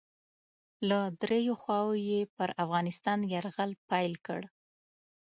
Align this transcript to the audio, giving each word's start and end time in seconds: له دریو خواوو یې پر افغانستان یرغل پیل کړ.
له 0.89 0.99
دریو 1.21 1.53
خواوو 1.61 1.93
یې 2.09 2.21
پر 2.35 2.49
افغانستان 2.63 3.19
یرغل 3.33 3.71
پیل 3.89 4.13
کړ. 4.25 4.41